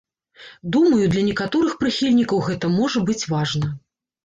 [0.75, 3.73] Думаю, для некаторых прыхільнікаў гэта можа быць важна.